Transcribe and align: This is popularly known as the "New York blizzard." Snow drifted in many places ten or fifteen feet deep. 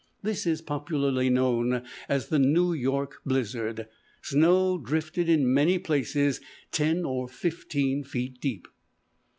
This 0.23 0.47
is 0.47 0.63
popularly 0.63 1.29
known 1.29 1.83
as 2.09 2.29
the 2.29 2.39
"New 2.39 2.73
York 2.73 3.21
blizzard." 3.23 3.87
Snow 4.23 4.79
drifted 4.79 5.29
in 5.29 5.53
many 5.53 5.77
places 5.77 6.41
ten 6.71 7.05
or 7.05 7.27
fifteen 7.27 8.03
feet 8.03 8.41
deep. 8.41 8.67